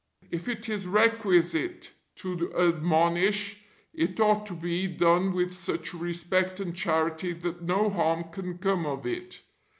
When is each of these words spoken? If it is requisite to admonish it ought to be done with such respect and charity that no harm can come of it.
If 0.31 0.47
it 0.47 0.67
is 0.67 0.87
requisite 0.87 1.91
to 2.15 2.51
admonish 2.57 3.57
it 3.93 4.19
ought 4.19 4.47
to 4.47 4.55
be 4.55 4.87
done 4.87 5.31
with 5.31 5.53
such 5.53 5.93
respect 5.93 6.59
and 6.59 6.75
charity 6.75 7.33
that 7.33 7.61
no 7.61 7.87
harm 7.91 8.31
can 8.31 8.57
come 8.57 8.87
of 8.87 9.05
it. 9.05 9.41